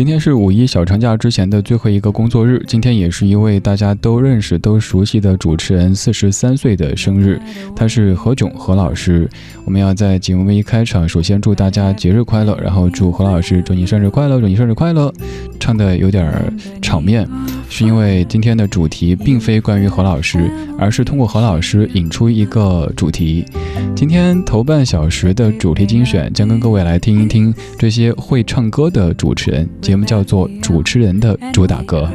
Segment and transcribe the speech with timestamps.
[0.00, 7.38] 今天是五一小长假之前的最后一个工作日，今天也是一位大家都认识、都熟悉的主持人四十三岁的生日，
[7.76, 9.28] 他是何炅何老师。
[9.66, 15.12] 我们要在节目一开场，首先祝大家节日快乐，然后祝何老师祝你生日快乐，祝你生日快乐。
[15.58, 16.32] 唱的有点
[16.80, 17.28] 场面，
[17.68, 23.44] 是因为今天的主题并非关于何老师，而是通过何老师引出一个主题。
[23.94, 32.08] 今天头半小时的主题精选将跟各位来听一听这些会唱歌的主持人，节目叫做《主持人的主打歌》。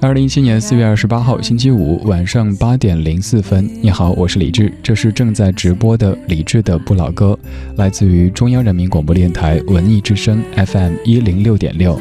[0.00, 7.38] 二零一七年四月二十八号星期五晚上八点零四分，你好，我是李志，这是正在直播的李志的不老歌，
[7.76, 11.96] 来自于中央人民广播电台文艺之声 FM 一零六点六。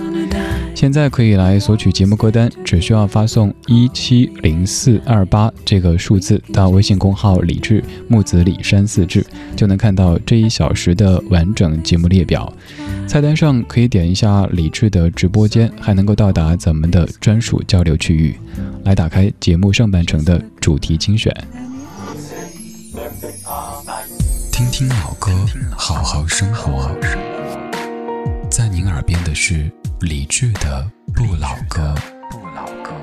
[0.74, 9.24] 现在可以来索取节目歌单，只需要发送一七零四二八这个数字到微信公号“李志木子李山四志”，
[9.56, 12.52] 就能看到这一小时的完整节目列表。
[13.08, 18.36] 菜单上可以点一下李志的直播间，还能够到达咱们的专属交流区域。
[18.84, 21.34] 来打开节目上半程的主题精选，
[24.52, 25.32] 听听老歌，
[25.78, 26.90] 好好生活。
[28.50, 29.72] 在您耳边的是。
[30.02, 31.96] 李智的不老歌
[32.30, 33.03] 不老歌。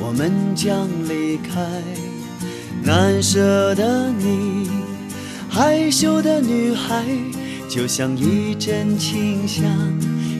[0.00, 1.60] 我们将离开。
[2.82, 4.68] 难舍的你，
[5.50, 7.04] 害羞的女孩，
[7.68, 9.62] 就像一阵清香，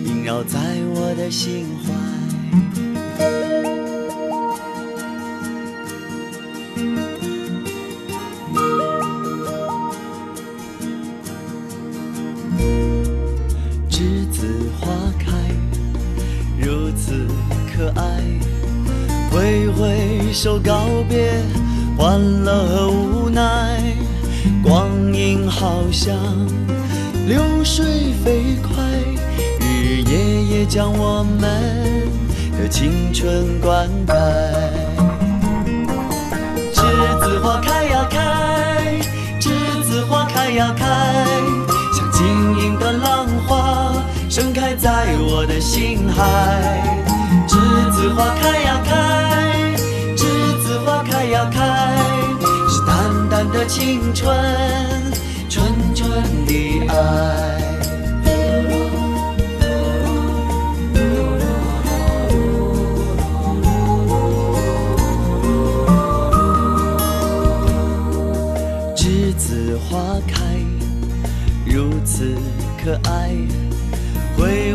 [0.07, 0.59] 萦绕在
[0.95, 2.00] 我的心怀。
[30.71, 31.43] 将我们
[32.57, 34.15] 的青春灌溉。
[36.73, 39.01] 栀子花开呀开，
[39.41, 39.51] 栀
[39.83, 40.87] 子花开呀开，
[41.93, 42.25] 像晶
[42.61, 43.93] 莹的浪花
[44.29, 46.23] 盛开在我的心海。
[47.49, 47.59] 栀
[47.91, 48.95] 子花开呀开。
[50.15, 50.23] 栀
[50.63, 51.99] 子花开呀开，
[52.69, 54.33] 是淡淡的青春，
[55.49, 55.67] 纯
[55.97, 57.40] 纯的爱。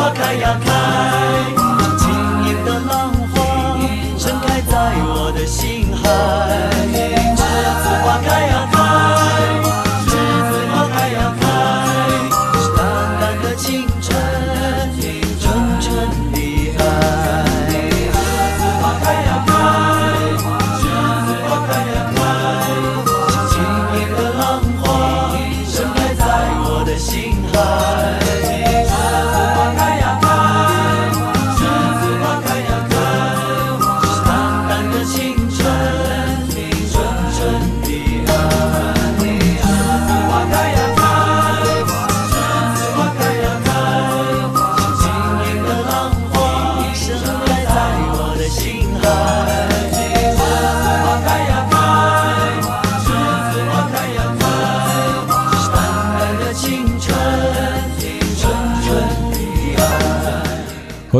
[0.00, 1.59] 花开呀开，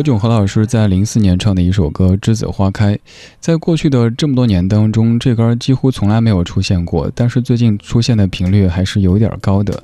[0.01, 2.95] 何炅何老师在零四年唱的一首歌《栀子花开》，
[3.39, 9.83] 在过去的这么多年当中，这歌几乎从来没有出现过，但是最近出现的频率还是有点高的。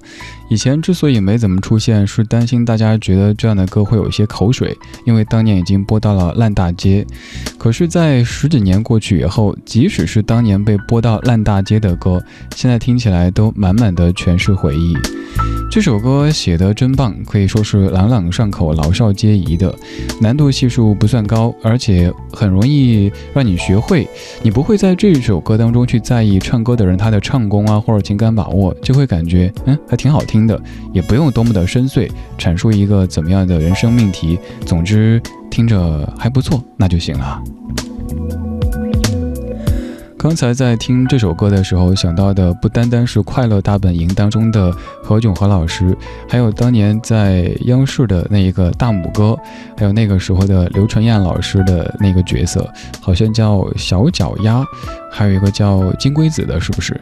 [0.48, 7.04] 以前之所以没怎么出现，是担心大家觉得这样的歌会有一些口水，因为当年已经播到了烂大街。
[7.58, 12.22] 可是，在十几年过去以后，即使是当年被播到烂大街的歌，
[12.54, 14.96] 现在听起来都满满的全是回忆。
[15.68, 19.74] 这首歌写得真棒，可以说是朗朗上口、老少皆宜的，
[20.20, 24.08] 难度系数不算高，而且很容易让你学会。
[24.42, 30.60] 你不会在这首歌当中去在意唱歌的人他的唱功啊，或者情感把握，就会感觉嗯还挺好听听的，
[30.92, 34.38] 也不用多么的深邃，阐述一个怎么样的人生命题。
[34.66, 37.42] 总之听着还不错，那就行了。
[40.26, 45.96] 刚才在听这首歌的时候，想到的不单单是《快乐大本营》当中的何炅何老师，
[46.28, 49.38] 还有当年在央视的那一个大拇哥，
[49.78, 52.68] 还有那个时候的刘纯燕老师的那个角色，
[53.00, 54.64] 好像叫小脚丫，
[55.12, 57.00] 还有一个叫金龟子的，是不是？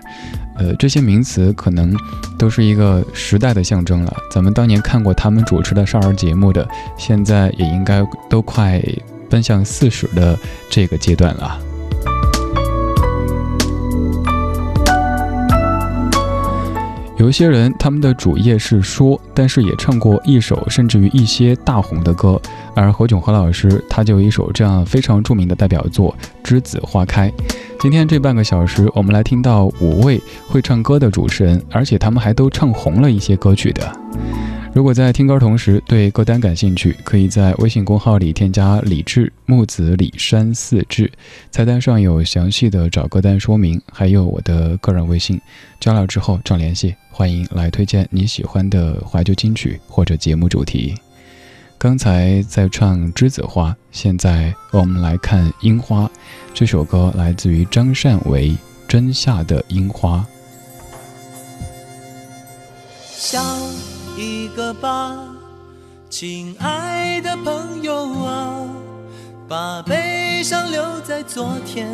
[0.58, 1.96] 呃，这些名词可能
[2.36, 4.14] 都是一个时代的象征了。
[4.30, 6.68] 咱们当年看过他们主持的少儿节目的，
[6.98, 8.82] 现在也应该都快
[9.30, 10.38] 奔向四十的
[10.68, 11.58] 这个阶段了。
[17.16, 22.40] 有一些人，他们的主业是说，但是也唱过一首甚至于一些大红的歌。
[22.74, 26.12] 而何炅何老师，他就有一首这样非常著名的代表作
[26.46, 27.30] 《栀子花开》。
[27.78, 33.96] 今天这半个小时，我们来听到五位会唱歌的主持人，而且他们还都唱红了一些歌曲的。
[34.74, 41.08] 如果在听歌同时对歌单感兴趣，可以在微信公号里添加“李志木子李山四志”，
[41.52, 45.40] 菜单上有详细的找歌单说明，还有我的个人微信。
[45.78, 50.92] 加了之后找联系，欢迎来推荐你喜欢的怀旧金曲或者节目主题。
[51.78, 56.04] 刚才在唱《栀子花》，现在我们来看《樱花》。
[56.52, 58.48] 这首歌来自于张善为
[58.88, 60.26] 《真夏的樱花》。
[64.84, 65.16] 吧，
[66.10, 68.68] 亲爱的朋友啊，
[69.48, 71.88] 把悲伤留在昨天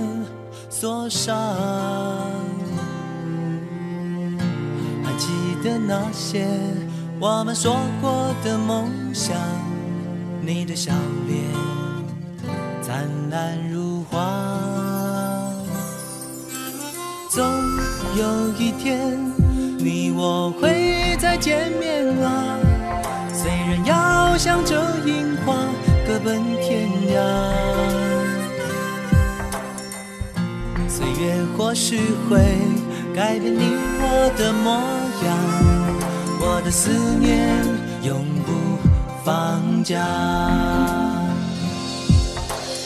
[0.69, 1.37] 锁上。
[5.05, 5.29] 还记
[5.63, 6.49] 得那些
[7.21, 9.37] 我们说过的梦想，
[10.43, 10.93] 你的笑
[11.29, 11.45] 脸
[12.83, 14.19] 灿烂如花。
[17.31, 17.47] 总
[18.17, 19.17] 有一天，
[19.79, 22.05] 你我会再见面。
[22.25, 22.57] 啊
[24.31, 25.57] 然要向着樱花
[26.07, 27.19] 各奔天涯，
[30.89, 31.99] 岁月或许
[32.29, 32.39] 会
[33.13, 34.71] 改变你我的模
[35.27, 35.37] 样，
[36.41, 37.49] 我的思念
[38.05, 38.53] 永不
[39.25, 39.99] 放假。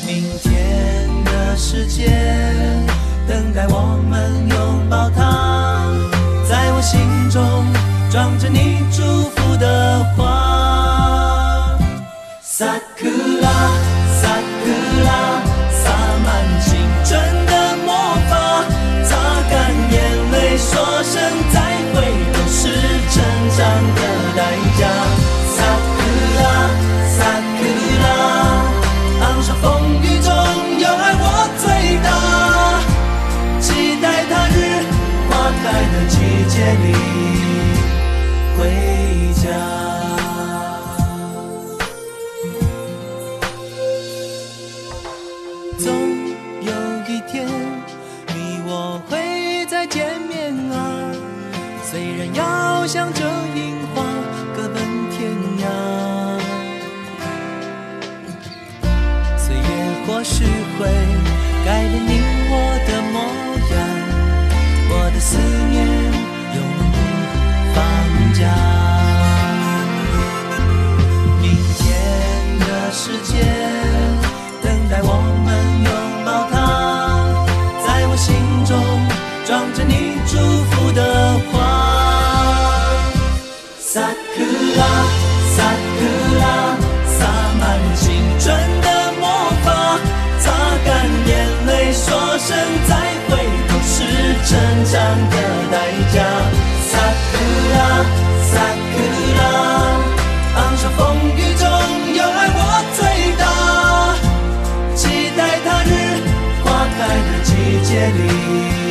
[0.07, 2.07] 明天的世界
[3.29, 5.85] 等待我们拥抱它，
[6.49, 6.99] 在我心
[7.29, 7.67] 中
[8.11, 10.34] 装着你祝福的话
[12.57, 12.65] 萨
[12.97, 13.11] 克
[13.43, 13.51] 拉，
[14.15, 14.29] 萨
[14.63, 14.71] 克
[15.05, 15.11] 拉，
[15.73, 15.91] 洒
[16.25, 16.31] 满
[16.61, 17.53] 青春的
[17.85, 17.91] 魔
[18.31, 18.33] 法。
[19.03, 19.11] 擦
[19.51, 19.53] 干
[19.91, 19.97] 眼
[20.31, 20.71] 泪，说
[21.03, 21.21] 声
[21.53, 21.59] 再
[21.93, 21.95] 会，
[22.33, 22.71] 都是
[23.11, 23.15] 成
[23.59, 23.61] 长
[23.97, 24.01] 的
[24.37, 24.41] 代
[24.79, 24.87] 价。
[25.51, 25.59] 萨
[25.97, 25.99] 克
[26.39, 26.47] 拉，
[27.11, 27.19] 萨
[27.59, 27.61] 克
[28.05, 28.07] 拉，
[29.27, 29.65] 昂首风
[30.01, 30.31] 雨中，
[30.79, 31.27] 有爱我
[31.59, 31.67] 最
[32.05, 32.09] 大。
[33.59, 34.57] 期待他日
[35.29, 36.15] 花开的季
[36.49, 36.87] 节里
[38.57, 38.63] 回
[39.43, 39.84] 家。
[48.77, 50.77] 我会再见面啊
[51.85, 53.21] 虽然遥想着
[53.55, 54.03] 樱花
[54.57, 55.31] 各奔天
[55.63, 55.65] 涯。
[59.39, 59.69] 岁月
[60.05, 60.43] 或许
[60.77, 60.89] 会
[61.65, 62.11] 改变你
[62.51, 62.53] 我
[62.89, 63.17] 的模
[63.71, 63.75] 样
[64.91, 65.39] 我的思
[65.71, 65.75] 念
[66.57, 66.59] 永
[66.91, 66.97] 不
[67.75, 67.77] 放
[68.35, 68.43] 假
[71.41, 71.45] 明
[71.79, 71.81] 天
[72.59, 73.54] 的世界
[107.95, 108.84] City.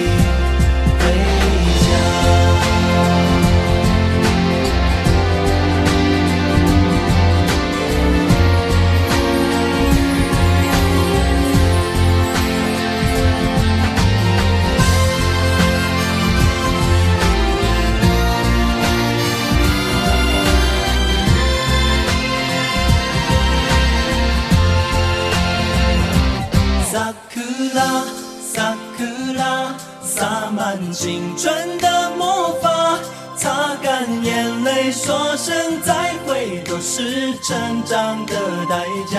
[30.04, 33.00] 洒满青春的魔法，
[33.36, 38.36] 擦干眼泪，说声再会，都是成长的
[38.70, 39.18] 代价。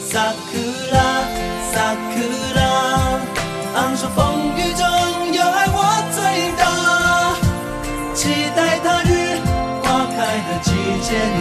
[0.00, 0.58] 萨克
[0.92, 0.98] 拉
[1.72, 2.20] 萨克
[2.54, 2.60] 拉，
[3.74, 4.86] 昂首风雨中
[5.32, 5.78] 有爱我
[6.14, 6.22] 最
[6.56, 6.62] 大，
[8.14, 9.38] 期待他日
[9.82, 10.16] 花开
[10.48, 10.70] 的季
[11.02, 11.38] 节里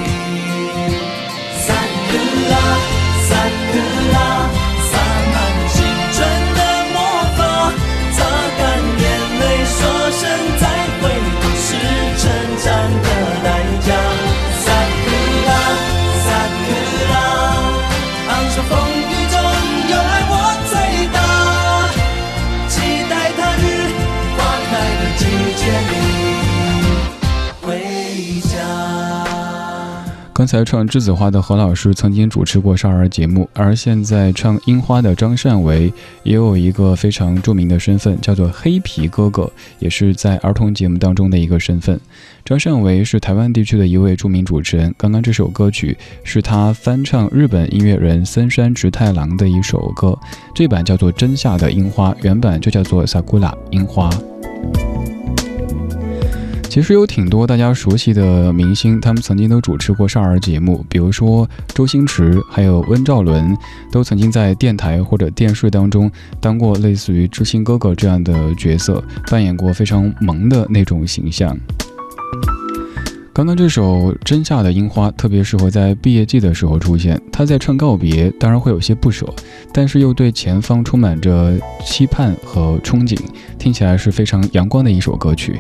[30.44, 35.92] 刚才唱《栀子花》的何老师曾经主持过少儿节目，而现在唱《樱花》的张善为
[36.24, 41.98] 也有一个非常著名的身份，叫做“黑皮哥哥”，也是在儿童节目当中的一个身份。
[42.44, 44.94] 张善为是台湾地区的一位著名主持人。
[44.98, 50.14] 刚刚这首歌曲是他翻唱日本音乐人森山直太郎的一首歌，
[50.54, 54.10] 这版叫做《真夏的樱花》，原版就叫做《萨古拉樱花》。
[56.74, 63.56] 其实有挺多大家熟悉的明星，他们曾经都主持过少儿节目，比如说周星驰，还有温兆伦，
[63.92, 66.12] 都曾经在电台或者电视当中
[66.42, 71.56] 当过类似于知心哥哥这样的角色，扮演过非常萌的那种形象。
[73.36, 77.20] 刚刚这首《真夏的樱花》特别适合在毕业季的时候出现。
[77.32, 79.28] 他在唱告别，当然会有些不舍，
[79.74, 83.20] 但是又对前方充满着期盼和憧憬，
[83.58, 85.60] 听起来是非常阳光的一首歌曲。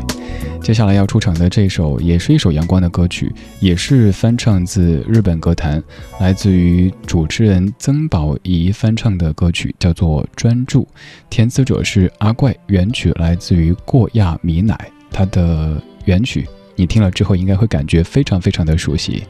[0.61, 5.81] 接下来要出场的这首也是一首阳光的歌曲，也是翻唱自日本歌坛，
[6.19, 10.83] 来自于主持人曾宝仪翻唱的歌曲，叫做《专注》，
[11.27, 14.77] 填词者是阿怪，原曲来自于过亚米乃，
[15.11, 16.47] 他的原曲。
[16.75, 19.23] 你听了之后，应该会感觉非常非常的熟悉。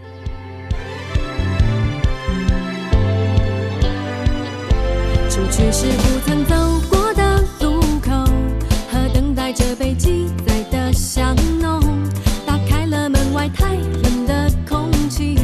[5.29, 6.55] 出去时不曾走
[6.89, 8.11] 过的路口，
[8.89, 11.81] 和等待着被记载的香浓。
[12.45, 15.37] 打开了门外太冷的空气，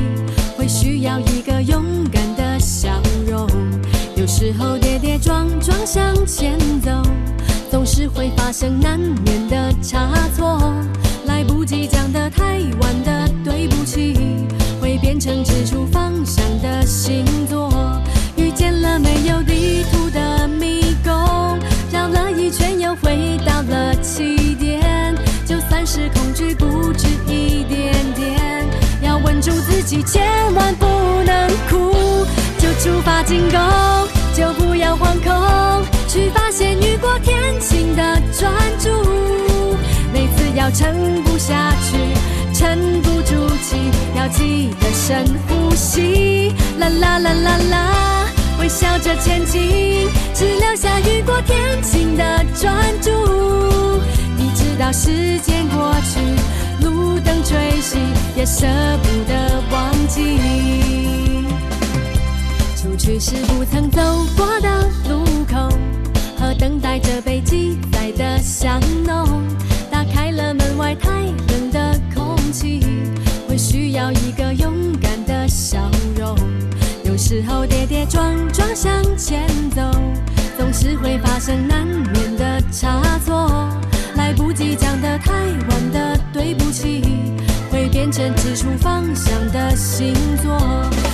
[0.57, 3.47] 会需要一个勇敢的笑容。
[4.15, 6.91] 有时候跌跌撞撞向前走，
[7.69, 10.73] 总是会发生难免的差错。
[11.69, 14.15] 来不及讲的太晚的对不起，
[14.81, 17.69] 会变成指出方向的星座。
[18.35, 21.59] 遇见了没有地图的迷宫，
[21.91, 25.15] 绕了一圈又回到了起点。
[25.45, 28.65] 就算是恐惧不止一点点，
[29.03, 30.87] 要稳住自己，千万不
[31.23, 32.25] 能哭。
[32.57, 33.59] 就出发进攻，
[34.33, 38.89] 就不要惶恐，去发现雨过天晴的专注。
[40.11, 41.97] 每次要撑不下去，
[42.53, 43.75] 沉不住气，
[44.15, 44.69] 要记。
[44.79, 46.53] 得深呼吸。
[46.77, 48.25] 啦啦啦啦啦，
[48.59, 53.09] 微笑着前进，只留下雨过天晴的专注。
[54.37, 57.97] 你知道时间过去，路灯吹熄，
[58.37, 58.67] 也舍
[59.01, 60.39] 不得忘记。
[62.77, 64.01] 出去时不曾走
[64.37, 65.69] 过的路口，
[66.37, 67.77] 和等待着被记。
[67.91, 69.43] 载的香浓。
[70.79, 71.09] 外太
[71.49, 72.79] 冷的空气，
[73.47, 75.77] 会需要一个勇敢的笑
[76.17, 76.35] 容。
[77.03, 79.45] 有时候跌跌撞撞向前
[79.75, 79.81] 走，
[80.57, 83.69] 总是会发生难免的差错。
[84.15, 87.03] 来不及讲的太晚的对不起，
[87.69, 90.57] 会变成指出方向的星座。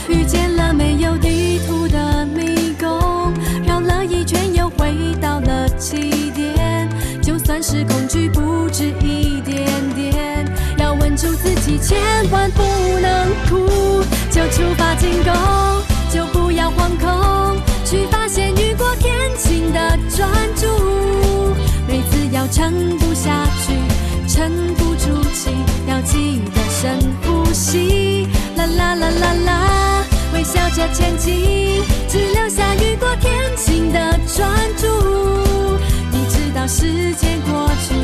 [0.08, 3.34] 遇见了没有地图的迷宫，
[3.66, 6.88] 绕了一圈又回到了起点。
[7.20, 9.25] 就算是恐惧不止一，
[11.88, 11.98] 千
[12.32, 12.64] 万不
[13.00, 14.04] 能哭。
[14.32, 15.34] 就出发进攻，
[16.12, 20.68] 就不要惶恐，去发现雨过天晴的专注。
[21.88, 23.74] 每次要撑不下去，
[24.28, 25.52] 撑不住气，
[25.88, 28.28] 要记得深呼吸。
[28.58, 34.00] 啦啦啦啦啦，微笑着前进，只留下雨过天晴的
[34.36, 34.88] 专注。
[36.12, 37.96] 一直到时间过去，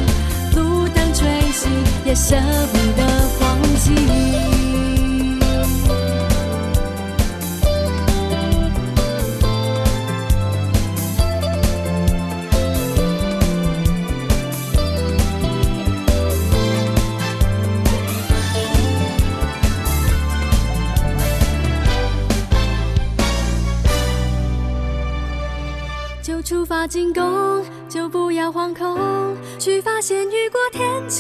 [0.58, 1.68] 路灯吹熄，
[2.06, 2.36] 也舍
[2.72, 2.78] 不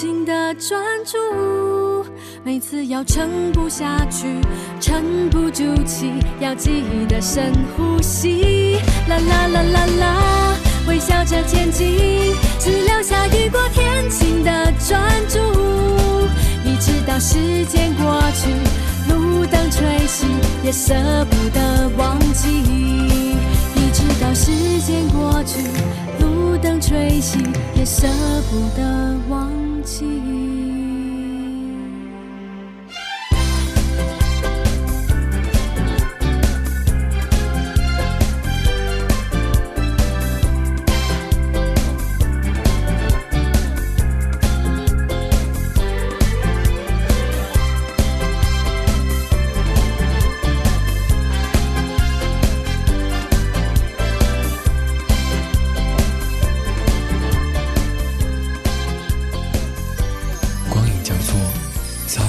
[0.01, 1.15] 心的专注。
[2.43, 4.41] 每次要撑不下去，
[4.79, 8.77] 沉不住气，要记得深呼吸。
[9.07, 15.37] 啦啦啦啦啦，微笑着前进，只留下雨过天晴的专注。
[16.65, 18.49] 一直到时间过去，
[19.07, 20.25] 路灯吹熄，
[20.63, 20.95] 也舍
[21.29, 22.49] 不得忘记。
[23.75, 25.61] 一直到时间过去，
[26.19, 27.37] 路灯吹熄，
[27.75, 28.07] 也舍
[28.49, 29.47] 不得忘
[29.83, 30.30] 记。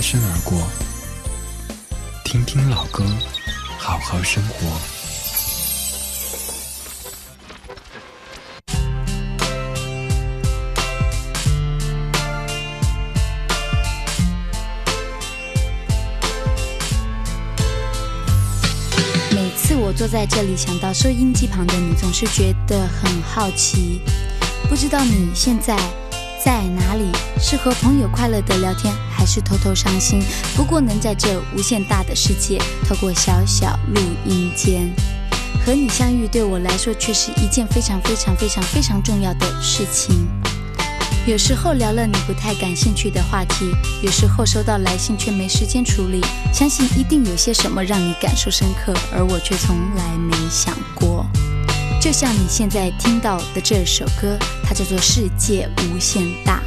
[0.03, 0.59] 身而过，
[2.25, 3.05] 听听老歌，
[3.79, 4.67] 好好生活。
[19.31, 24.03] 每次我坐在这里，想到收音机旁的你，总是觉得很好奇。
[24.69, 25.77] 不知道你现在
[26.45, 27.13] 在哪里？
[27.41, 30.21] 是和朋友快乐的聊天，还是偷偷伤心？
[30.57, 32.59] 不过能在这无限大的世界，
[32.89, 34.93] 透过小小录音间
[35.65, 40.27] 和你相遇，对我来说却是一件非常非常非常非常重要的事情。
[41.25, 43.71] 有时候聊了你不太感兴趣的话题，
[44.03, 46.21] 有时候收到来信却没时间处理。
[46.53, 51.25] 相信一定有些什么让你感受深刻，而我却从来没想过。
[52.01, 56.61] 就像你现在听到的这首歌，它叫做《世界无限大》。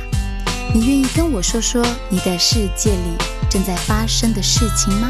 [0.75, 3.17] 你愿意跟我说说你的世界里
[3.49, 5.09] 正在发生的事情吗？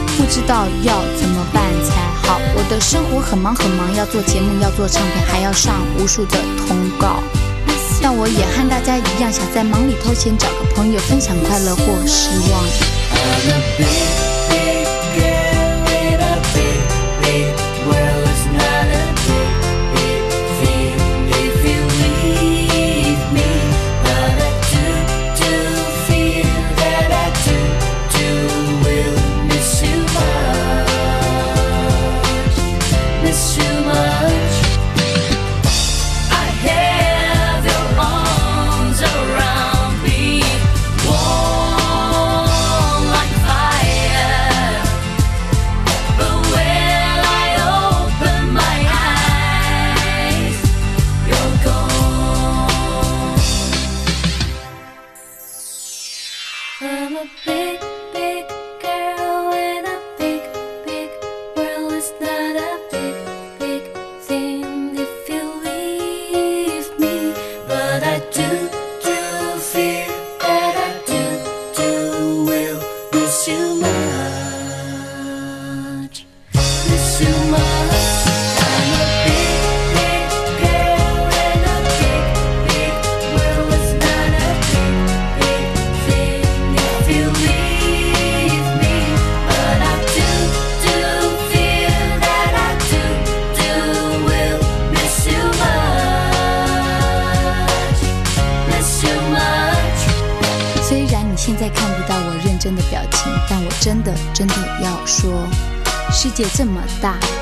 [0.21, 2.39] 不知道要怎么办才好。
[2.55, 7.23] 我的生活很忙很忙，要做节目，要做唱片，还要上无数的通告。
[8.03, 14.10] 但我也和大家一样，想在忙里偷闲，找个朋友分享快乐或失望。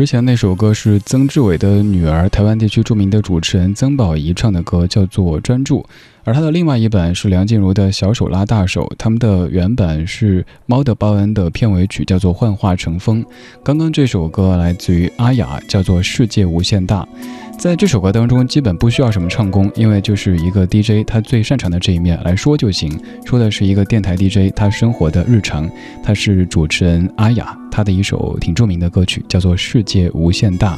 [0.00, 5.80] 之前那首歌是曾志伟的女儿，台湾地区著名的主持人曾宝仪唱的歌，叫做《专注》。
[6.24, 13.22] 而他的另外一版是梁静茹的小手拉大手，他们的原版是《猫的报恩》的片尾曲，叫做《幻化成风》。
[13.62, 17.06] 刚刚这首歌来自于阿雅，叫做《世界无限大》。
[17.60, 22.98] 在这首歌当中，基本不需要什么唱功，因为就是一个 DJ 他最擅长的这一面来说就行。
[23.26, 25.68] 说的是一个电台 DJ 他生活的日常。
[26.02, 30.76] 他是主持人阿雅，他的一首挺著名的歌曲叫做《世界无限大》。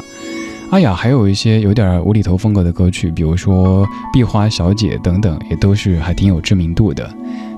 [0.73, 7.09] 阿雅还有一些有点无厘头风格的歌曲，比如说《壁花小姐》等等，也都是还挺有知名度的。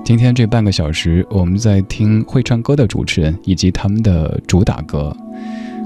[0.03, 5.17] 今天这半个小时，我们在听会唱歌的主持人以及他们的主打歌。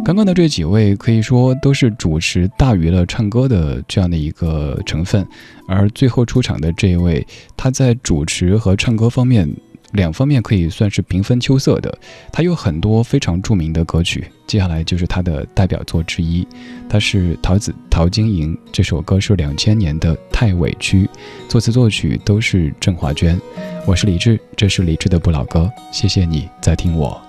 [0.05, 5.25] 刚刚的这几位可以说都是主持大于了唱歌的这样的一个成分，
[5.67, 9.49] 而最后出场的这一位，他在主持和唱歌方面。
[9.93, 11.91] 两方面可以算是平分秋色的，
[12.31, 16.47] 他有很多非常著名的歌曲，接下来就是他的代表作之一，
[16.87, 21.05] 他是桃子陶晶莹，这首歌是两千年的《太委屈》，
[21.47, 23.41] 作词作曲都是郑华娟。
[23.87, 27.28] 我是李志，这是李志的不老歌，谢谢你在听我。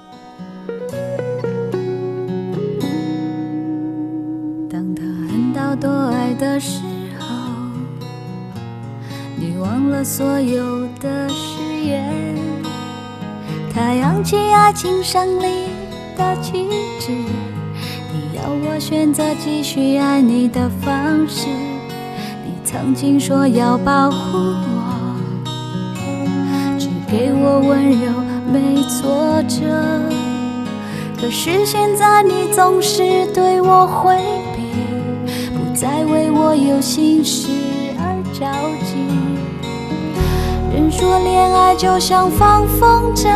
[6.41, 6.81] 的时
[7.19, 7.27] 候，
[9.37, 12.11] 你忘了所有的誓言。
[13.75, 15.67] 他扬起爱情胜利
[16.17, 16.67] 的旗
[16.99, 21.47] 帜，你要我选择继续爱你的方式。
[22.47, 25.17] 你曾经说要保护我，
[26.79, 28.11] 只给我温柔
[28.51, 29.59] 没挫折。
[31.21, 34.17] 可是现在你总是对我回
[34.57, 34.63] 避，
[35.55, 36.20] 不再为
[36.71, 37.49] 有心事
[37.99, 38.47] 而着
[38.87, 38.95] 急。
[40.73, 43.29] 人说恋爱就像放风筝。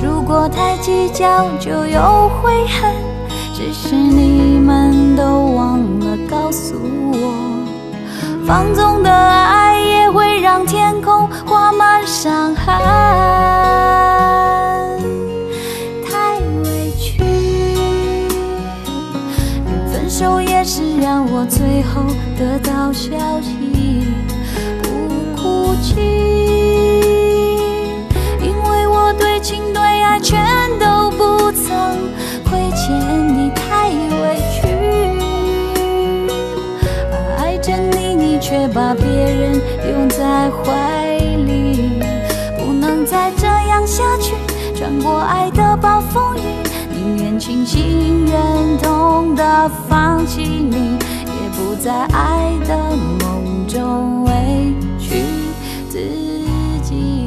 [0.00, 2.94] 如果太计较，就有悔恨。
[3.52, 5.22] 只是你们都
[5.54, 6.74] 忘了告诉
[7.12, 7.34] 我，
[8.46, 13.99] 放纵的爱也会让天空画满伤痕。
[21.80, 22.02] 最后
[22.38, 23.08] 得到消
[23.40, 24.04] 息，
[24.82, 25.96] 不哭泣。
[28.38, 30.38] 因为我对情对爱全
[30.78, 31.72] 都不曾
[32.44, 32.92] 亏欠
[33.34, 34.68] 你，太委屈。
[37.38, 41.16] 爱着你，你却把别人拥在怀
[41.46, 42.02] 里，
[42.58, 44.34] 不能再这样下去。
[44.74, 46.40] 穿过爱的暴风雨，
[46.94, 50.98] 宁愿清醒忍痛的放弃你，
[51.82, 52.76] 在爱的
[53.24, 54.30] 梦中委
[54.98, 55.24] 屈
[55.88, 55.98] 自
[56.82, 57.24] 己。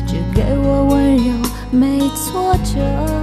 [0.08, 1.34] 只给我温柔，
[1.72, 3.17] 没挫折。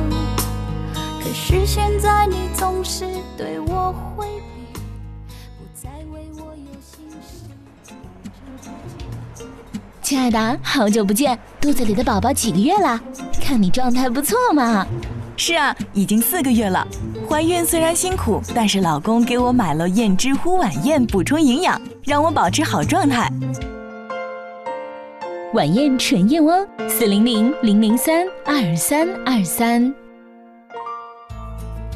[1.35, 3.05] 可是现在你总是
[3.37, 4.79] 对我回避，
[5.59, 7.51] 不再为我有心事。
[10.01, 13.01] 亲爱的，好久不见，肚子里的宝宝几个月了？
[13.43, 14.87] 看你状态不错嘛。
[15.37, 16.87] 是啊，已经四个月了。
[17.29, 23.29] 怀孕虽然辛苦，但是老公给我买了燕之乎晚宴补充营养，让我保持好状态。
[25.53, 29.93] 晚宴纯燕窝，四零零零零三二三二三。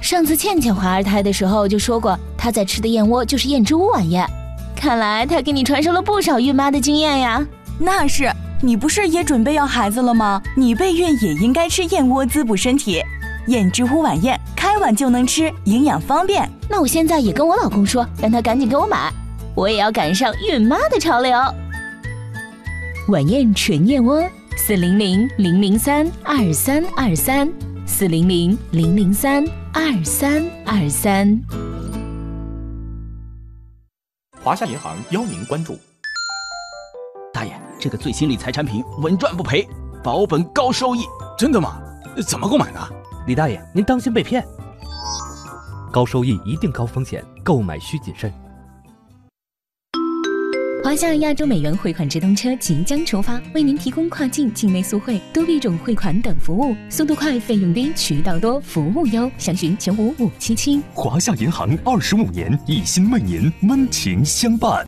[0.01, 4.27] 上次倩倩怀二胎的时候就说过，她在吃的燕窝就是燕之屋晚宴。
[4.75, 7.45] 看来她给你传授了不少孕妈的经验呀。
[7.79, 8.31] 那是，
[8.63, 10.43] 你不是也准备要孩子了吗？
[10.57, 13.03] 你备孕也应该吃燕窝滋补身体。
[13.49, 16.49] 燕之屋晚宴，开碗就能吃，营养方便。
[16.69, 19.13] 那我现在也跟我老公说，让他赶紧给我买，
[19.55, 21.33] 我也要赶上孕妈的潮流。
[23.09, 24.23] 晚宴纯燕窝，
[24.57, 27.49] 四零零零零三二三二三，
[27.91, 31.41] 四零零零零三二三二三。
[34.41, 35.77] 华夏银行邀您关注。
[37.33, 39.67] 大爷，这个最新理财产品稳赚不赔，
[40.05, 41.01] 保本高收益，
[41.37, 41.81] 真的吗？
[42.25, 42.79] 怎么购买的？
[43.27, 44.47] 李大爷，您当心被骗。
[45.91, 48.31] 高收益一定高风险，购买需谨慎。
[50.89, 59.31] 华夏亚洲美元汇款直通车即将出发，为您提供跨境、境内速汇、多币种汇款等服务，速度快、费用低、渠道多、服务优。
[59.37, 60.81] 详询九五五七七。
[60.95, 64.83] 华夏银行二十五年，一心为您温情相伴。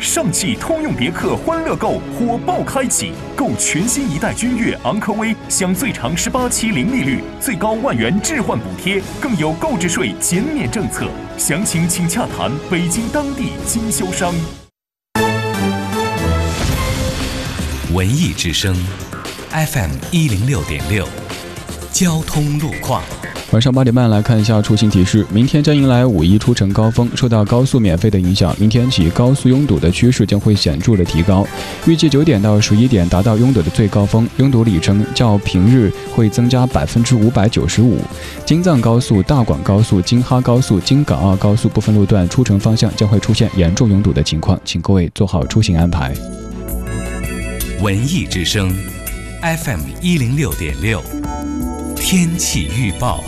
[0.00, 11.06] 上汽通用别克欢乐购火爆开启，购全新一代君越、昂科威，享最长十八期零利率，最高万元置换补贴，更有购置税减免政策。
[11.36, 14.34] 详情请洽谈北京当地经销商。
[17.94, 18.76] 文艺之声
[19.50, 21.08] ，FM 一零六点六，
[21.90, 23.02] 交通路况。
[23.50, 25.24] 晚上八点半来看一下出行提示。
[25.32, 31.46] 明天将迎来五一出城高峰，受到高速免费的影响，明天起高速拥堵的趋势将会显著的提高。
[31.86, 37.98] 预计九点到十一点达到拥堵的最高峰，拥堵里程较平日会增加百分之五百九十五。
[38.44, 46.14] 京藏高速、大广高速、京哈高速、京港澳高速部分路段出城方向将会出现严重拥堵的情况，请各位做好出行安排。
[47.80, 48.74] 文艺之声
[49.40, 51.00] ，FM 一零六点六，
[51.94, 53.22] 天气预报。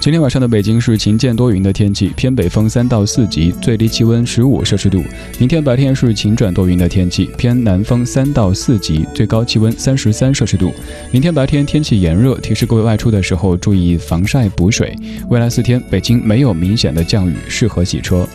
[0.00, 5.04] 今天晚上的北京是晴间多云的天气，偏北风三到四级，最低气温十五摄氏度。
[5.38, 10.74] 明天白天是晴转多云的天气，偏南风三到四级，最高气温三十三摄氏度。
[11.12, 14.96] 明天白天天气炎热，提示各位外出的时候注意防晒补水。
[15.30, 18.28] 未来四天北京没有明显的降雨，适合洗车。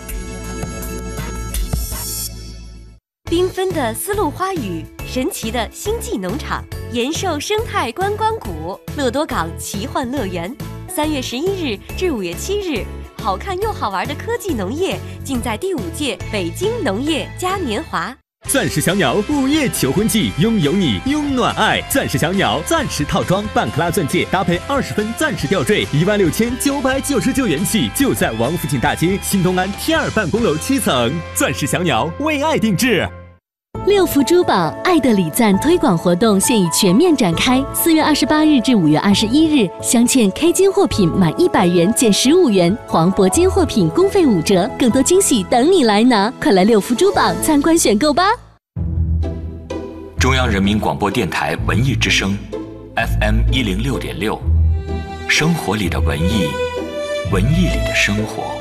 [3.30, 4.84] 缤纷的丝路花语，
[5.14, 10.56] 神奇的星际农场，延寿生态观光谷，乐多港奇幻乐园。
[10.88, 12.86] 三月十一日至五月七日，
[13.22, 18.16] 好看又好玩的科技农业尽在第五届北京农业嘉年华。
[18.48, 21.82] 钻石小鸟午夜求婚季，拥有你，拥暖爱。
[21.90, 31.12] 钻石小鸟钻石套装，半克拉钻戒搭配二十分钻石吊坠，一万六千九百九十九元起，就在王府井大街新东安 T 二办公楼七层。
[31.36, 33.06] 钻石小鸟为爱定制。
[33.88, 46.32] 六福珠宝爱的礼赞推广活动现已全面展开，四月二十八日至五月二十一日，镶嵌 K 金货品满一百元减十五元，黄铂金货品工费五折，更多惊喜等你来拿！
[46.40, 48.24] 快来六福珠宝参观选购吧！
[50.20, 52.38] 中央人民广播电台文艺之声
[52.96, 54.40] ，FM 一零六点六，
[55.28, 56.48] 生活里的文艺，
[57.32, 58.61] 文艺里的生活。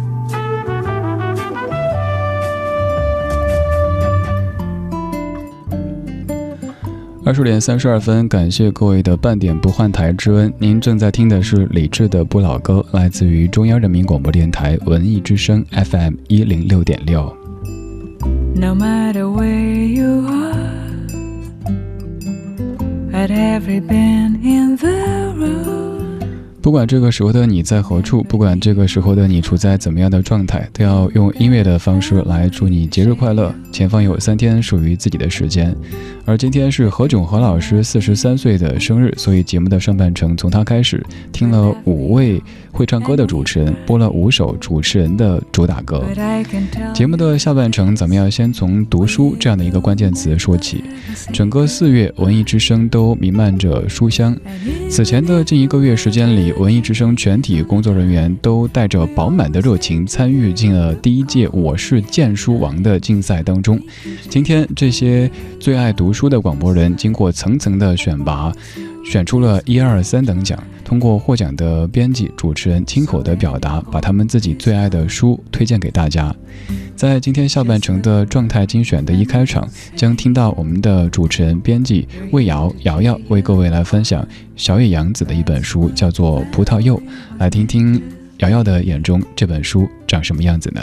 [7.31, 10.53] 二十点三十二分，感谢各位的半点不换台之恩。
[10.57, 17.33] 您正在听的是李志的不老歌，来自于中央人民广播电台文艺之声 FM 一零六点六。
[18.53, 20.51] No matter where you are,
[23.13, 25.90] at every bend in the road.
[26.61, 33.53] 不管这个时候的你在何处，不管这个时候的你处在怎么样的状态，都要用音乐的方式来祝你节日快乐。
[33.71, 35.75] 前方有三天属于自己的时间，
[36.23, 42.39] 而今天是何炅何老师四十三岁的生日，所以节目的上半程从他开始，听了五位
[42.71, 46.03] 会唱歌的主持人，播了五首主持人的主打歌。
[46.93, 50.83] 节目的下半程，咱们要先从读书这样的一个关键词说起。
[51.33, 54.37] 整个四月，文艺之声都弥漫着书香。
[54.91, 63.79] 此前的近一个月时间里，文艺之声全体工作人员都带着饱满的热情参与进了第一届“我是荐书王”的竞赛当中。
[64.29, 68.51] 今天，这些最爱读书的广播人经过层层的选拔，
[69.03, 70.61] 选出了一二三等奖。
[70.83, 76.35] 通过获奖的编辑、主持人亲口的表达，把他们自己最爱的书推荐给大家。
[76.97, 86.97] 在今天下半程的状态精选的一开场，将听到我们的主持人、编辑魏瑶瑶瑶为各位来分享小野洋子的一本书，叫做《葡萄柚》。
[87.39, 88.01] 来听听
[88.39, 90.81] 瑶瑶的眼中这本书长什么样子呢？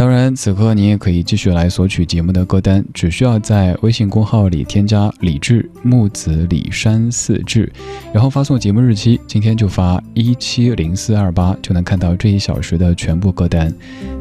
[0.00, 7.70] 当然，此刻你也可以继续来索取节目的歌单，只需要在微信公号里添加“李志木子李山四志”，
[8.10, 13.70] 然后发送节目日期，今天就发一七零四二八，就能看到这一小时的全部歌单。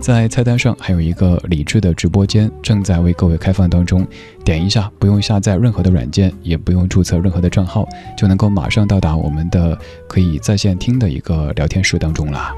[0.02, 4.06] 在菜单上还有一个李志的直播间，正在为各位开放当中，
[4.44, 7.88] 点一下，不用下载任何的软件，也不用注册任何的账号，
[8.18, 12.54] 就能够马上到达我们的可以在线听的一个聊天室当中了。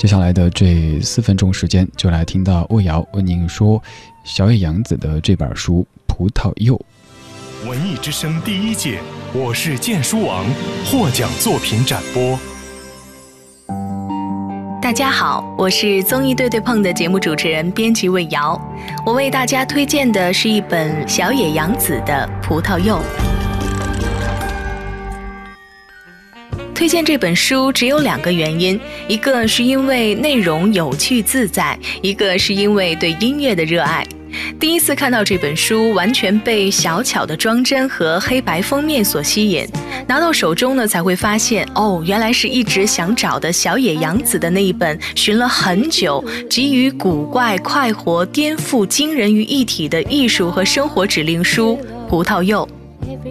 [0.00, 3.82] 接下来的这四分钟时间，就来听到魏瑶为您说
[4.24, 6.74] 小野洋子的这本书《葡萄柚》。
[7.68, 8.98] 文艺之声第一届
[9.34, 10.46] 我是荐书王
[10.86, 12.38] 获奖作品展播。
[14.80, 18.58] 大家好，我是综艺对对碰的节目主持人、编辑魏瑶。
[19.04, 22.96] 我为大家推荐的是一本小野洋子的《葡萄柚》。
[26.80, 34.02] 推荐这本书只有两个原因，一个是因为内容有趣自在，一个是因为对音乐的热爱。
[34.58, 39.68] 第一次看到这本书，完全被小巧的装帧和黑白封面所吸引。
[40.06, 52.66] 拿到手中呢，才会发现，哦，原来是一直想找的小野洋子的那一本，寻了很久，集于古怪、快活、颠覆、惊人于一体的艺术和生活指令书《葡萄柚》。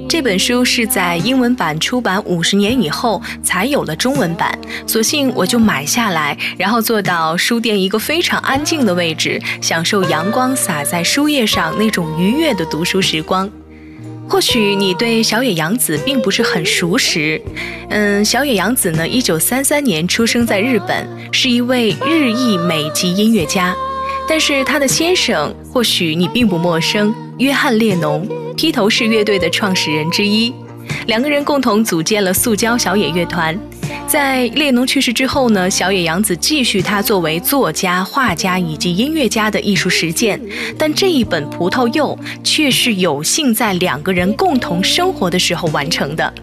[0.07, 13.49] 这本书是在英文版出版五十年以后才有了中文版，索性我就买下来，然后坐到书店一个非常安静的位置，享受阳光洒在书页上那种愉悦的读书时光。
[14.27, 17.41] 或许你对小野洋子并不是很熟识，
[17.89, 23.75] 嗯，小野洋子呢，一九三三年出生在日本，是一位日裔美籍音乐家。
[24.27, 30.53] 但是她的先生或许你并不陌生，约翰列侬，披头士乐队的创始人之一。
[31.07, 33.57] 两个人共同组建了塑胶小野乐团。
[34.05, 40.37] 在列侬去世之后呢，小野洋子继续他作为作家、画家以及音乐家的艺术实践。
[40.77, 46.33] 但这一本《葡萄柚》却是有幸在两个人共同生活的时候完成的。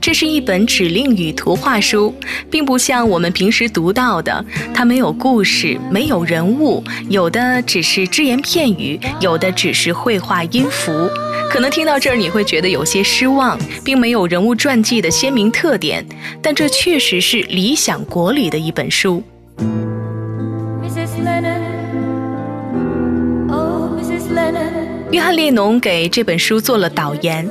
[0.00, 2.14] 这是一本指令与图画书，
[2.50, 11.08] 并不像我们平时读到的，它没有故事，没有人物，有的只是只言片语，有的只是绘画音符。
[11.50, 16.04] 可能听到这儿你会觉得有些失望，并没有人物传记的鲜明特点，
[16.40, 19.22] 但这确实是理想国里的一本书。
[25.10, 27.46] 约翰列侬给这本书做了导言。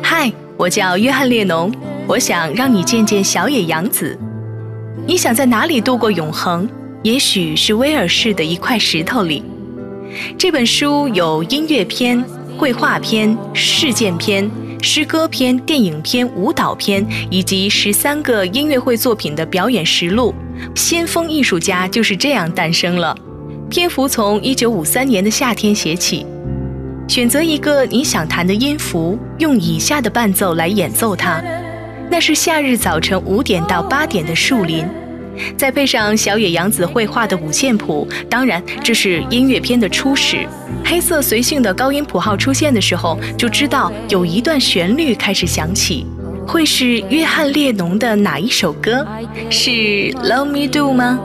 [0.00, 1.72] 嗨，我叫约翰列侬。
[2.06, 4.18] 我想让你见见小野洋子。
[5.06, 6.68] 你想在哪里度过永恒？
[7.02, 9.42] 也许是威尔士的一块石头里。
[10.36, 12.22] 这本书有音乐篇、
[12.58, 14.50] 绘画篇、事件篇、
[14.82, 20.34] 诗歌篇、电影篇、舞蹈篇，以及十三个音乐会作品的表演实录。
[20.74, 23.16] 先锋艺术家就是这样诞生了。
[23.70, 26.26] 篇幅从一九五三年的夏天写起。
[27.10, 31.42] 选择一个你想弹的音符，用以下的伴奏来演奏它。
[32.08, 34.86] 那是夏日早晨五点到八点的树林，
[35.56, 40.46] 再配上小野洋子绘画的五线谱，当然这是音乐片的初始。
[40.84, 46.06] 黑色随性的高音谱号出现的时候，就知道有一段旋律开始响起，
[46.46, 49.04] 会是约翰列侬的哪一首歌？
[49.50, 49.70] 是
[50.14, 51.18] 《Love Me Do》吗？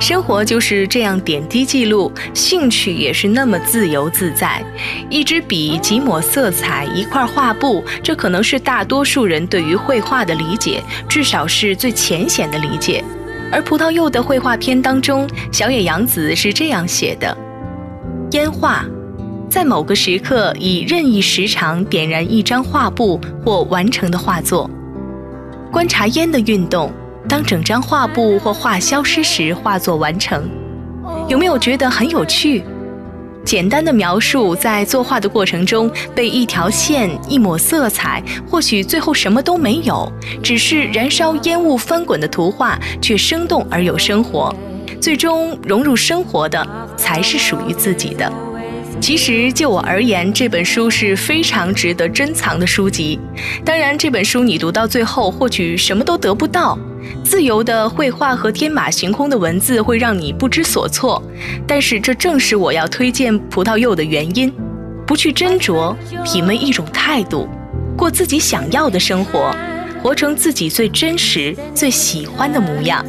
[0.00, 4.62] 生活就是这样点滴记录，兴趣也是那么自由自在。
[5.08, 13.02] 一支笔，几抹色彩，一块画布，这可能是大多数人对于绘画的理解，至少是最浅显的理解。
[13.52, 17.36] 而葡萄柚的绘画篇当中，小野洋子是这样写的：
[18.32, 18.84] 烟画，
[19.48, 24.68] 在某个时刻以任意时长点燃一张画布或完成的画作，
[25.70, 26.92] 观察烟的运动。
[27.28, 30.48] 当整张画布或画消失时，画作完成，
[31.28, 32.62] 有没有觉得很有趣？
[33.44, 40.10] 简单的描述在作画的过程中被一条线、一抹色彩，或许最后什么都没有，
[40.42, 44.54] 只是燃烧烟雾翻滚的图画，却生动而有生活。
[45.00, 46.64] 最终融入生活的，
[46.96, 48.32] 才是属于自己的。
[49.00, 53.18] 其实就我而言，这本书是非常值得珍藏的书籍。
[53.64, 56.78] 当然，这本书你读到最后，或许什么都得不到。
[57.24, 61.22] 自由的绘画和天马行空的文字会让你不知所措，
[61.66, 64.52] 但是这正是我要推荐葡萄柚的原因。
[65.06, 65.94] 不去斟酌，
[66.24, 67.48] 品味一种态度，
[67.96, 69.54] 过自己想要的生活，
[70.02, 73.04] 活成自己最真实、最喜欢的模样。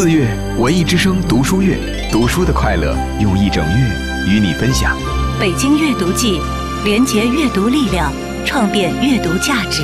[0.00, 0.28] 四月
[0.60, 1.76] 文艺之声读书月，
[2.12, 4.96] 读书的快乐用一整月与你分享。
[5.40, 6.40] 北京阅读季，
[6.84, 8.12] 连结阅读力量，
[8.46, 9.82] 创变阅读价值。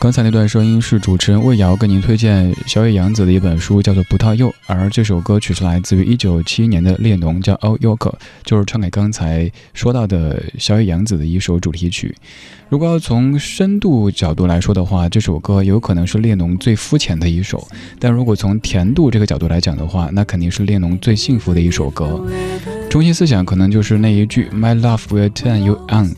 [0.00, 7.96] 刚才那段声音是主持人魏瑶跟您推荐小野洋子的一本书，叫做《葡萄柚》，而这首歌曲是来自于一九七一年的列侬，叫《Oh York》，
[8.44, 12.14] 就是唱给刚才说到的小野洋子的一首主题曲。
[12.68, 17.58] 如果要从深度角度来说的话，这首歌有可能是列侬最肤浅的一首；
[17.98, 22.24] 但如果从甜度这个角度来讲的话，那肯定是列侬最幸福的一首歌。
[22.88, 26.14] 中心思想可能就是那一句 “My love will turn you on”。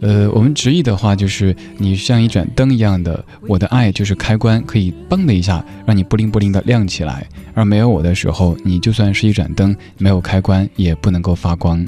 [0.00, 7.26] 呃，我们直译的话就是你像一盏灯一样的，我的爱就是开关，可以嘣的一下让你不灵不灵的亮起来。
[7.52, 11.86] 而没有我的时候，你就算是一盏灯，没有开关也不能够发光。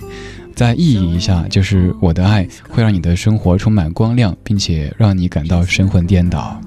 [0.55, 6.61] 再意译一下，就是我的爱会让你的生活充满光亮，并且让你感到神魂颠倒。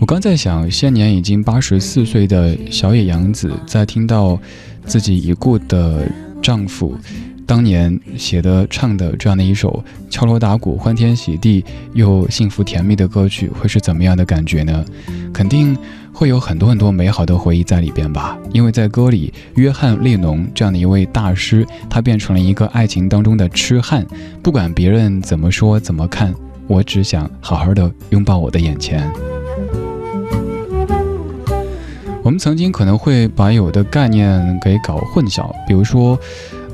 [0.00, 4.36] 我刚在想，现年已经八十四岁的小野洋子，在听到
[4.84, 6.10] 自己已故的
[6.42, 6.98] 丈夫。
[7.46, 14.84] 当年写的唱的这样的一首敲锣打鼓、欢天喜地又幸福甜蜜的歌曲，会是怎么样的感觉呢？
[15.32, 15.76] 肯定
[16.12, 18.36] 会有很多很多美好的回忆在里边吧。
[18.52, 24.04] 因为在歌里，约翰列侬这样的一位大师，他变成了一个爱情当中的痴汉，
[24.42, 26.34] 不管别人怎么说怎么看，
[26.66, 29.08] 我只想好好的拥抱我的眼前。
[32.24, 36.18] 我们曾经可能会把有的概念给搞混淆，比如说。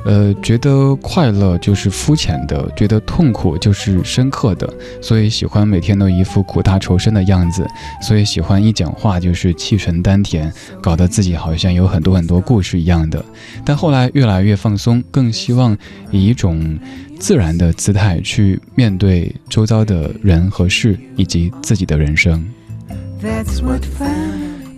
[0.05, 4.69] 呃，觉得快乐就是肤浅的，觉得痛苦就是深刻的，
[5.01, 7.67] 所以喜欢每天都一副苦大仇深的样子，
[8.01, 13.25] 所以喜欢一讲话就是气沉丹田，搞得自己好像有很多很多故事一样的。
[13.65, 15.77] 但后来越来越放松，更希望
[16.11, 16.79] 以一种
[17.21, 22.45] 自然的姿态去面对周遭的人和事，以及自己的人生。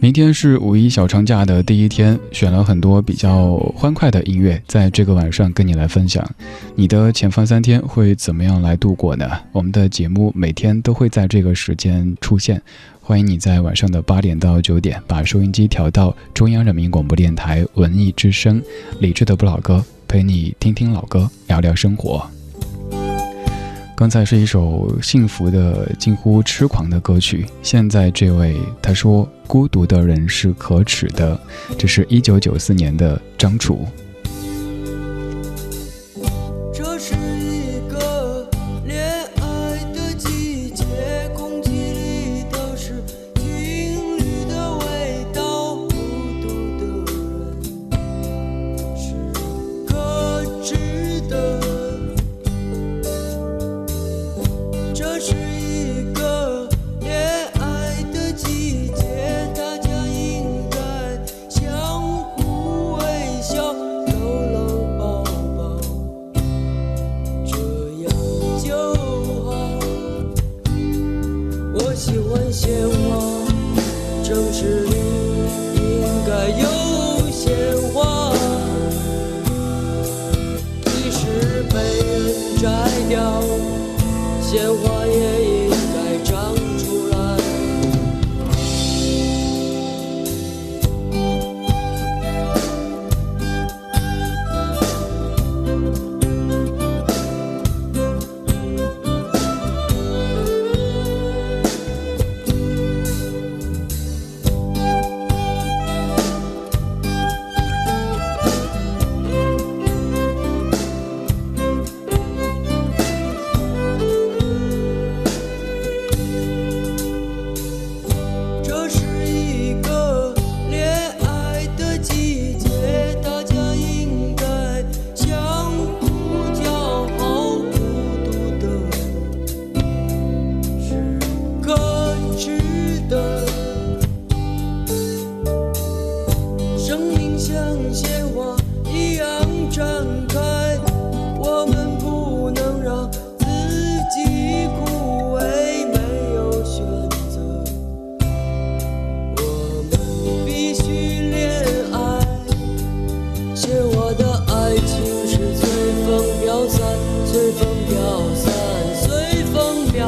[0.04, 6.22] 明天是五一小长假的第一天，选了很多比较欢快的音乐，在这个晚上跟你来分享。
[6.74, 9.26] 你的前方三天会怎么样来度过呢？
[9.50, 12.60] 我们的节目每天都会在这个时间出现，
[13.00, 18.60] 欢迎你在晚上的八点到九点把收音机调到中央人民广播电台文艺之声，
[19.00, 22.28] 理智的不老歌，陪你听听老歌，聊聊生活。
[23.96, 27.46] 刚才是一首幸福的、近乎痴狂的歌曲。
[27.62, 31.40] 现在这位他说：“孤独的人是可耻的。”
[31.78, 33.86] 这是一九九四年的张楚。
[72.62, 72.83] You.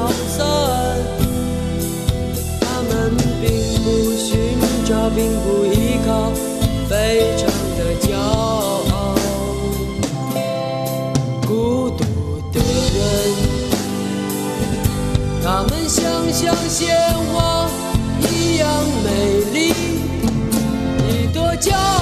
[0.07, 0.47] 狂散
[2.61, 3.11] 他们
[3.43, 3.51] 并
[3.83, 6.31] 不寻找并不依靠
[6.89, 9.17] 非常的骄傲。
[11.45, 12.05] 孤独
[12.53, 13.03] 的人
[15.43, 16.97] 他们想像鲜
[17.33, 17.69] 花
[18.21, 18.69] 一样
[19.03, 19.09] 美
[19.53, 19.75] 丽
[21.09, 21.96] 一朵娇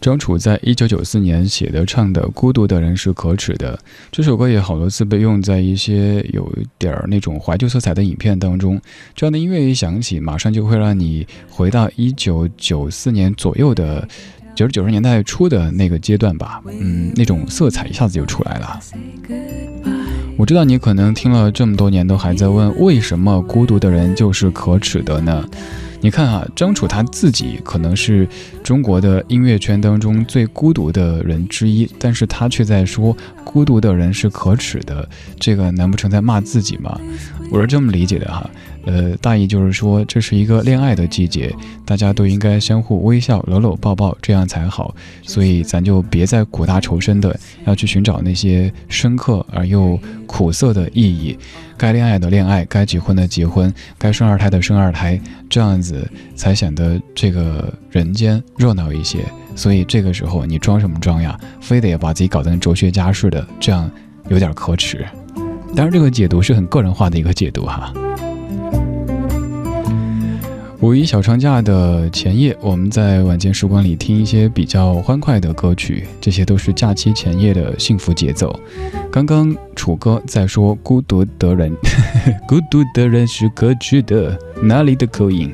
[0.00, 3.76] 张楚在一九九四年写的唱的《孤独的人是可耻的》
[4.12, 8.80] 这首歌也好多次被用在一些有点儿那种怀旧色彩的影片当中。
[9.14, 14.06] 这样的音乐一响起，马上就会让你回到一九九四年左右的
[14.54, 16.62] 九十九十年代初的那个阶段吧。
[16.66, 18.80] 嗯，那种色彩一下子就出来了。
[20.36, 25.44] 我知道你可能听了这么多年都还在问，为什么孤独的人就是可耻的呢？
[26.00, 28.26] 你看啊，张楚他自己可能是
[28.62, 35.08] 中国的音乐圈当中最孤独的人之一，但是他却在说孤独的人是可耻的，
[35.40, 36.98] 这个难不成在骂自己吗？
[37.50, 38.48] 我是这么理解的哈。
[38.84, 44.94] 呃，大意就是说，这是一个恋爱的季节，大家都应该相互微笑、搂搂抱抱，这样才好。
[45.22, 51.38] 所以，咱就别再苦大仇深的要去寻找那些深刻而又苦涩的意义。
[51.76, 55.20] 该恋爱的恋爱，该结婚的结婚，该生二胎的生二胎，
[55.50, 59.18] 这样子才显得这个人间热闹一些。
[59.54, 61.38] 所以，这个时候你装什么装呀？
[61.60, 63.90] 非得把自己搞得跟哲学家似的，这样
[64.28, 65.04] 有点可耻。
[65.74, 67.92] 当然，这个解读是很个人化的一个解读哈。
[70.80, 78.58] 五一小长假的前夜，我们在晚间时光里听一些比较欢快的歌曲，这些都是假期前夜的幸福节奏。
[79.10, 81.72] 刚刚楚哥在说孤独的人，
[82.46, 85.52] 孤独的人是可耻的，哪里的口音？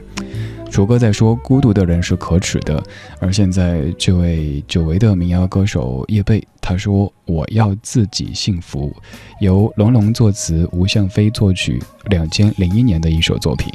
[0.74, 2.82] 楚哥在说孤独的人是可耻的，
[3.20, 8.92] 而现在这位久违的民谣歌手叶蓓，他说我要自己幸福，
[9.40, 13.72] 由龙龙作词，吴向飞作曲，两千零一年的一首作品。